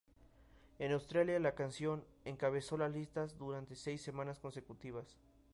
[0.79, 5.15] En Australia, la canción encabezó las listas durante seis semanas consecutivas.